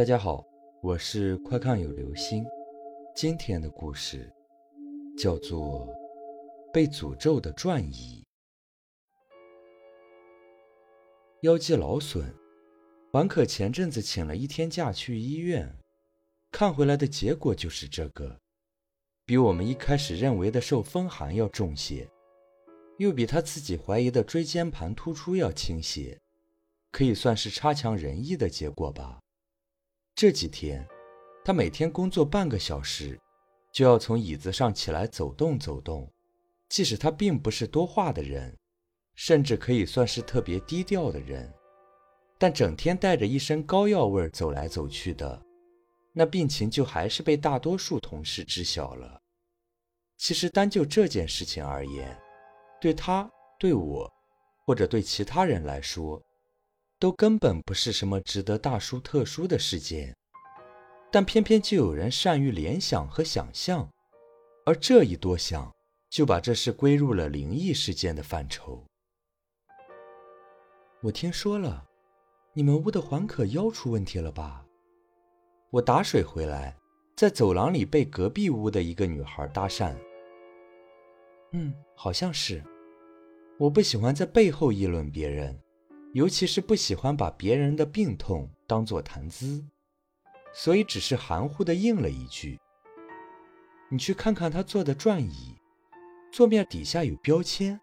[0.00, 0.42] 大家好，
[0.80, 2.42] 我是快看有流星。
[3.14, 4.32] 今天的故事
[5.14, 5.86] 叫做
[6.72, 8.24] 《被诅咒的转移》。
[11.42, 12.34] 腰肌劳损，
[13.12, 15.70] 王可前阵子请了一天假去医院，
[16.50, 18.40] 看回来的结果就是这个，
[19.26, 22.08] 比我们一开始认为的受风寒要重些，
[22.96, 26.18] 又比他自己怀疑的椎间盘突出要轻些，
[26.90, 29.20] 可以算是差强人意的结果吧。
[30.20, 30.86] 这几天，
[31.42, 33.18] 他每天工作半个小时，
[33.72, 36.06] 就要从椅子上起来走动走动。
[36.68, 38.54] 即使他并不是多话的人，
[39.14, 41.50] 甚至可以算是特别低调的人，
[42.36, 45.42] 但整天带着一身膏药味走来走去的，
[46.12, 49.18] 那病情就还是被大多数同事知晓了。
[50.18, 52.14] 其实单就这件事情而言，
[52.78, 53.26] 对他、
[53.58, 54.06] 对我，
[54.66, 56.22] 或者对其他人来说，
[57.00, 60.14] 都根本不是什么值得大书特书的事件，
[61.10, 63.88] 但偏偏就有人善于联想和想象，
[64.66, 65.74] 而这一多想，
[66.10, 68.84] 就把这事归入了灵异事件的范畴。
[71.00, 71.86] 我听说了，
[72.52, 74.62] 你们屋的环可腰出问题了吧？
[75.70, 76.76] 我打水回来，
[77.16, 79.96] 在走廊里被隔壁屋的一个女孩搭讪。
[81.52, 82.62] 嗯，好像是。
[83.58, 85.58] 我不喜欢在背后议论别人。
[86.12, 89.64] 尤其是不喜欢把别人的病痛当作谈资，
[90.52, 92.58] 所以只是含糊的应了一句
[93.90, 95.56] ：“你去看看他坐的转椅，
[96.32, 97.80] 座面底下有标签，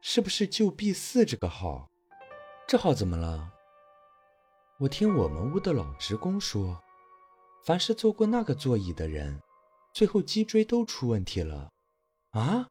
[0.00, 1.90] 是不是就 B 四这个号？
[2.68, 3.50] 这号怎么了？”
[4.78, 6.80] 我听我们屋的老职工说，
[7.64, 9.40] 凡是坐过那个座椅的人，
[9.92, 11.70] 最后脊椎都出问题了。
[12.30, 12.68] 啊？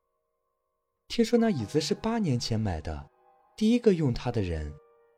[1.09, 3.09] 听说那椅子是八年前买的，
[3.57, 4.73] 第一个用它的人。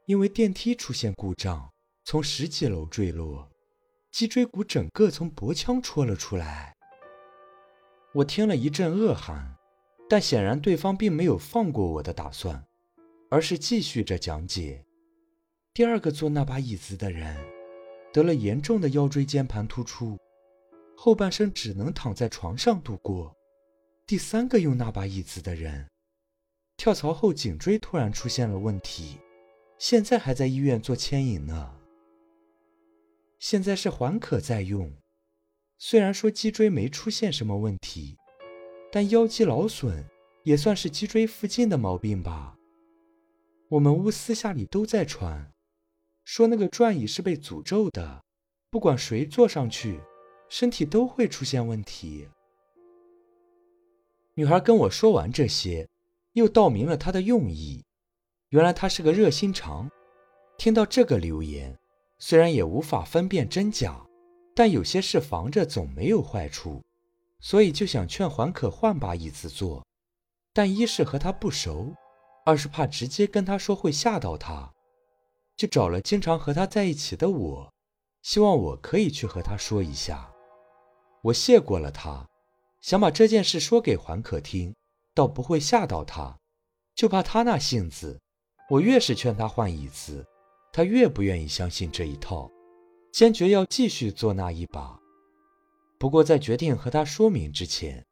[0.08, 1.72] 因为电梯出现故障，
[2.04, 3.50] 从十几楼坠落，
[4.12, 6.76] 脊椎骨整个从脖腔戳了出来。
[8.14, 9.56] 我听了一阵恶寒，
[10.08, 12.64] 但显然对方并没有放过我的打算，
[13.32, 14.86] 而是继续着讲解。
[15.74, 17.36] 第二个坐那把椅子的人，
[18.14, 20.20] 得了严重的腰椎间盘突出，
[20.96, 23.36] 后半生只能躺在床上度过。
[24.06, 25.90] 第三个用那把椅子的人，
[26.78, 29.18] 跳槽后颈椎突然出现了问题。
[29.78, 31.78] 现在还在医院做牵引呢。
[33.40, 34.92] 现在是环可在用，
[35.78, 38.18] 虽然说脊椎没出现什么问题，
[38.92, 40.06] 但腰肌劳损
[40.44, 42.58] 也算是脊椎附近的毛病吧。
[43.70, 45.52] 我们屋私下里都在传，
[46.24, 48.24] 说那个转椅是被诅咒的，
[48.70, 50.00] 不管谁坐上去，
[50.50, 52.28] 身体都会出现问题。
[54.36, 55.88] 女孩跟我说完这些，
[56.34, 57.84] 又道明了她的用意。
[58.50, 59.90] 原来他是个热心肠，
[60.58, 61.78] 听到这个留言，
[62.20, 64.06] 虽然也无法分辨真假，
[64.56, 66.82] 但有些事防着总没有坏处，
[67.40, 69.86] 所以就想劝黄可换把椅子坐。
[70.54, 71.94] 但一是和他不熟，
[72.46, 74.72] 二是怕直接跟他说会吓到他，
[75.58, 77.74] 就找了经常和他在一起的我，
[78.22, 80.32] 希望我可以去和他说一下。
[81.24, 82.26] 我谢过了他，
[82.80, 84.74] 想把这件事说给黄可听，
[85.14, 86.38] 倒不会吓到他，
[86.94, 88.22] 就怕他那性子。
[88.68, 90.26] 我越是劝他换椅子，
[90.74, 92.50] 他越不愿意相信这一套，
[93.12, 95.00] 坚决要继续坐那一把。
[96.00, 98.04] 不过在决定和他说明之前，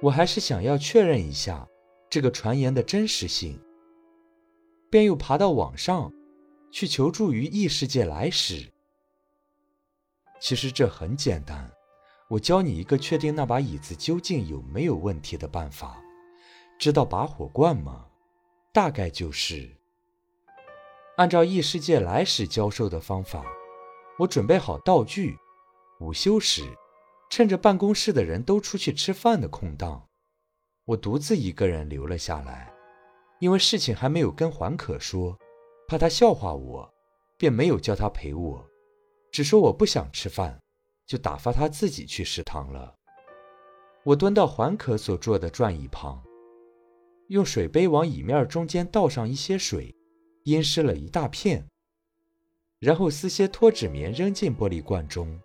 [0.00, 1.68] 我还是想要确认一下
[2.08, 3.60] 这个传言的真实性，
[4.90, 6.10] 便又爬到网上
[6.70, 8.72] 去求助于异世界来使。
[10.40, 11.70] 其实这很简单，
[12.28, 16.02] 我教你一个确定那把椅子究竟有没有问题的办法。
[16.78, 18.06] 知道拔火罐吗？
[18.76, 19.74] 大概就是
[21.16, 23.42] 按照异世界来时教授的方法，
[24.18, 25.34] 我准备好道具，
[25.98, 26.62] 午休时，
[27.30, 30.06] 趁着办公室的人都出去吃饭的空档，
[30.84, 32.70] 我独自一个人留了下来。
[33.38, 35.38] 因为事情还没有跟环可说，
[35.88, 36.86] 怕他笑话我，
[37.38, 38.62] 便没有叫他陪我，
[39.32, 40.60] 只说我不想吃饭，
[41.06, 42.94] 就打发他自己去食堂了。
[44.04, 46.22] 我蹲到环可所坐的转椅旁。
[47.28, 49.94] 用水杯往椅面中间倒上一些水，
[50.44, 51.66] 阴湿了一大片，
[52.78, 55.40] 然后撕些脱脂棉扔进玻璃罐中，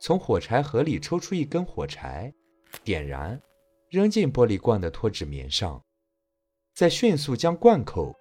[0.00, 2.32] 从火柴盒里抽出一根火柴，
[2.82, 3.38] 点燃，
[3.90, 5.82] 扔进玻璃罐的脱脂棉上，
[6.72, 8.14] 再迅速将罐口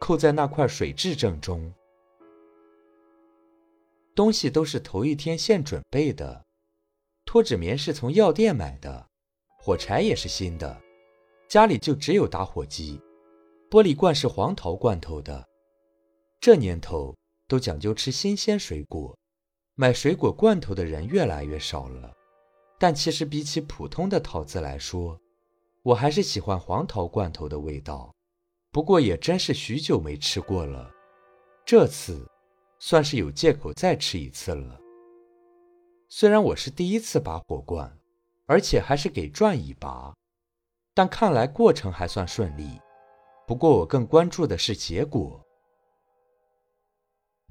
[0.00, 1.72] 扣在那块水质正中。
[4.14, 6.44] 东西都是头一天现准备的，
[7.26, 9.06] 脱脂棉是从药店买的，
[9.58, 10.80] 火柴也是新的。
[11.52, 12.98] 家里就只有打火机，
[13.68, 15.46] 玻璃罐是黄桃罐头的。
[16.40, 17.14] 这年头
[17.46, 19.14] 都讲究吃新鲜水果，
[19.74, 22.10] 买水果罐头的人越来越少了。
[22.78, 25.20] 但其实比起普通的桃子来说，
[25.82, 28.10] 我还是喜欢黄桃罐头的味道。
[28.70, 30.90] 不过也真是许久没吃过了，
[31.66, 32.26] 这次
[32.78, 34.80] 算是有借口再吃一次了。
[36.08, 37.94] 虽然我是第一次拔火罐，
[38.46, 40.14] 而且还是给转一把，
[40.94, 42.80] 但看来过程还算顺利。
[43.46, 45.44] 不过我更关注的是结果，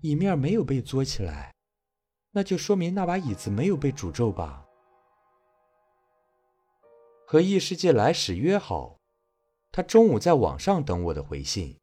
[0.01, 1.53] 椅面没有被作起来，
[2.31, 4.65] 那就说明那把椅子没有被诅咒吧。
[7.27, 8.97] 和异世界来使约好，
[9.71, 11.77] 他中午在网上等我的回信。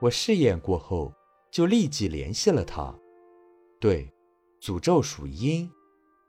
[0.00, 1.12] 我试验过后，
[1.50, 2.94] 就立即联系了他。
[3.80, 4.12] 对，
[4.60, 5.70] 诅咒属阴，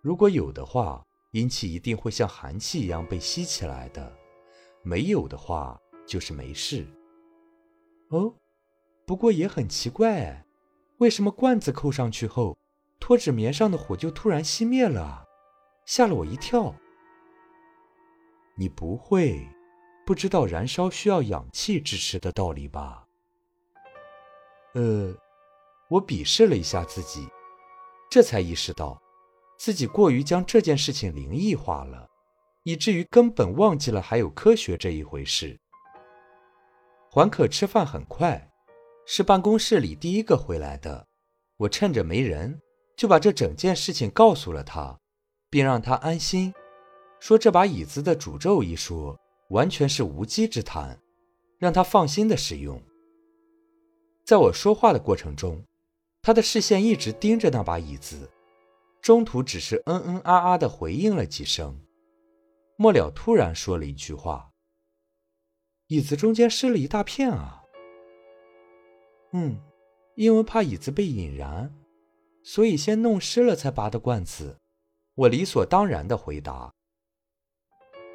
[0.01, 4.12] 如果有的话，阴气一定会像寒气一样被吸起来的；
[4.84, 6.88] 没有的话，就是没事。
[8.10, 8.34] 哦，
[9.06, 10.46] 不过也很奇怪，
[10.98, 12.58] 为什么罐子扣上去后，
[13.00, 15.26] 脱脂棉上的火就突然熄灭了？
[15.86, 16.76] 吓了我一跳。
[18.58, 19.48] 你不会
[20.06, 23.06] 不知道燃烧需要氧气支持的道理吧？
[24.74, 25.16] 呃，
[25.90, 27.28] 我鄙视了一下自己，
[28.10, 29.02] 这才意识到
[29.60, 32.08] 自己过于将这件事情灵异化了，
[32.64, 35.60] 以至于根本忘记了还有科学这一回事。
[37.12, 38.50] 环可吃饭很快，
[39.06, 41.06] 是办公室里第一个回来的。
[41.58, 42.58] 我趁着没人，
[42.96, 44.98] 就把这整件事情告诉了他，
[45.50, 46.54] 并让他安心。
[47.20, 49.20] 说这把椅子的诅咒一说，
[49.50, 50.98] 完全是无稽之谈，
[51.58, 52.82] 让他放心的使用。
[54.24, 55.62] 在我说话的过程中，
[56.22, 58.30] 他的视线一直盯着那把椅子，
[59.10, 61.76] 中途只是嗯嗯啊啊的回应了几声，
[62.76, 64.52] 末了突然说了一句话
[65.90, 67.64] ：“椅子中间湿了一大片啊。”
[69.34, 69.60] 嗯，
[70.14, 71.74] 因为怕椅子被引燃，
[72.44, 74.56] 所以先弄湿了才拔的罐子。
[75.16, 76.72] 我理所当然的回答。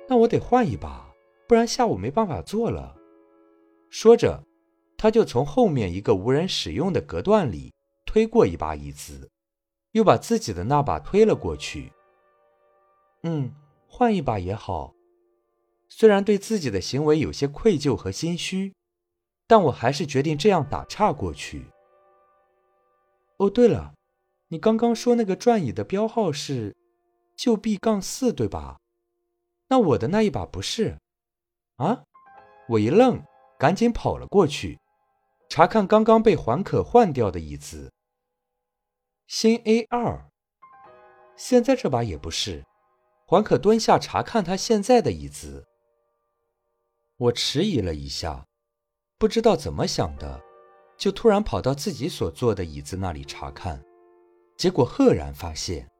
[0.08, 1.12] 那我得换一把，
[1.49, 2.96] 不然下午没办法做了。
[3.91, 4.44] 说着，
[4.96, 7.75] 他就从后面一个无人使用的隔断里
[8.06, 9.29] 推过一把椅子，
[9.94, 11.93] 又把自己的那把推了过去。
[13.23, 13.55] 嗯，
[13.88, 14.93] 换一把也好。
[15.88, 18.75] 虽然对自己的行为有些愧疚和心虚，
[19.46, 21.67] 但我还是决定这样打岔过去。
[23.37, 23.94] 哦，对了，
[24.49, 26.75] 你刚刚说那个转椅的标号是
[27.37, 28.81] 旧 B 杠四，对吧？
[29.69, 30.99] 那我的那一把不是，
[31.76, 32.02] 啊！
[32.69, 33.23] 我一愣，
[33.61, 34.81] 赶紧跑了过去，
[35.49, 37.93] 查看刚刚被环可换掉的椅子。
[39.26, 40.30] 新 A 二，
[41.34, 42.62] 现在这把也不是。
[43.26, 45.64] 环可蹲下查看他现在的椅子。
[47.16, 48.44] 我迟疑了一下，
[49.18, 50.42] 不知道怎么想的，
[50.98, 53.82] 就突然跑到自己所坐的椅子那里查看，
[54.58, 55.90] 结果赫然发现，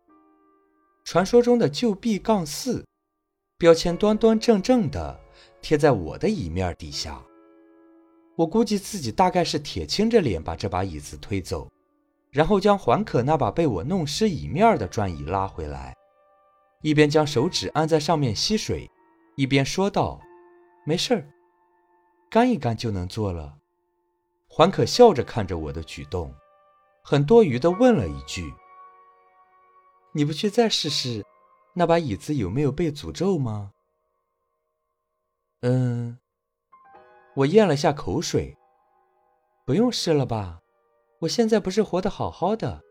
[1.05, 2.85] 传说中的旧 B 杠四。
[3.57, 5.19] 标签端端正正的
[5.63, 7.25] 贴在我的椅面底下，
[8.37, 11.71] 我估计自己大概是铁青着脸把这把椅子推走，
[12.35, 15.95] 然后将环可那把被我弄湿椅面的转椅拉回来，
[16.83, 18.91] 一边将手指按在上面吸水，
[19.37, 20.21] 一边说道
[20.85, 21.31] ：“没事儿，
[22.29, 23.57] 干一干就能做了。”
[24.51, 26.35] 环可笑着看着我的举动，
[27.05, 28.53] 很多余的问了一句
[30.11, 31.25] ：“你不去再试试？”
[31.77, 33.71] 那把椅子有没有被诅咒吗？
[35.61, 36.19] 嗯，
[37.35, 38.57] 我咽了下口水。
[39.65, 40.61] 不用试了吧？
[41.25, 42.83] 我现在不是活得好好的，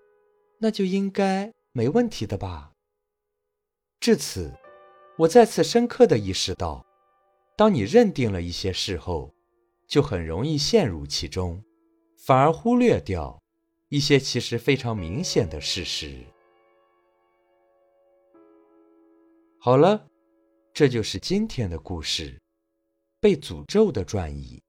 [0.59, 2.71] 那就应该没问题的吧？
[3.99, 4.51] 至此，
[5.19, 6.83] 我再次深刻的意识到，
[7.55, 9.31] 当你认定了一些事后，
[9.87, 11.63] 就很容易陷入其中，
[12.17, 13.39] 反而忽略掉
[13.89, 16.23] 一些其实非常明显的事实。
[19.59, 20.07] 好了，
[20.73, 22.41] 这就是今天的故事，
[23.19, 24.59] 被诅咒的转移。